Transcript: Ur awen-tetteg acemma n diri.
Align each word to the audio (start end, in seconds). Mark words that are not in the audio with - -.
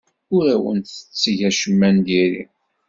Ur 0.35 0.43
awen-tetteg 0.55 1.39
acemma 1.49 1.89
n 1.95 1.97
diri. 2.05 2.43